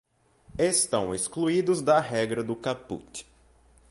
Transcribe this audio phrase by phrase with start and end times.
[0.57, 3.23] Estão excluídos da regra do caput